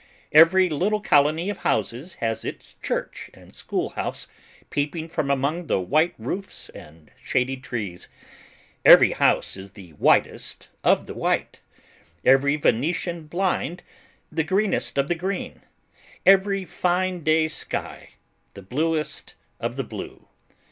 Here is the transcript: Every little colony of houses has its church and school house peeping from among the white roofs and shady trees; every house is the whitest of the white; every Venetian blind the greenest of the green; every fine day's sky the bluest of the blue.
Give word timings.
Every 0.31 0.67
little 0.67 0.99
colony 0.99 1.51
of 1.51 1.57
houses 1.59 2.15
has 2.15 2.43
its 2.43 2.73
church 2.81 3.29
and 3.35 3.53
school 3.53 3.89
house 3.89 4.25
peeping 4.71 5.07
from 5.09 5.29
among 5.29 5.67
the 5.67 5.79
white 5.79 6.15
roofs 6.17 6.69
and 6.69 7.11
shady 7.21 7.55
trees; 7.55 8.07
every 8.83 9.11
house 9.11 9.55
is 9.55 9.73
the 9.73 9.91
whitest 9.91 10.69
of 10.83 11.05
the 11.05 11.13
white; 11.13 11.61
every 12.25 12.55
Venetian 12.55 13.27
blind 13.27 13.83
the 14.31 14.43
greenest 14.43 14.97
of 14.97 15.07
the 15.07 15.13
green; 15.13 15.61
every 16.25 16.65
fine 16.65 17.21
day's 17.23 17.53
sky 17.53 18.09
the 18.55 18.63
bluest 18.63 19.35
of 19.59 19.75
the 19.75 19.83
blue. 19.83 20.27